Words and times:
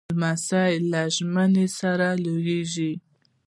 لمسی 0.15 0.71
له 0.91 1.01
ژمنو 1.15 1.65
سره 1.79 2.07
لویېږي. 2.23 2.91